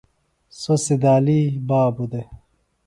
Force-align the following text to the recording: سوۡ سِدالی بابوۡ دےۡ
سوۡ 0.61 0.79
سِدالی 0.85 1.41
بابوۡ 1.67 2.09
دےۡ 2.11 2.27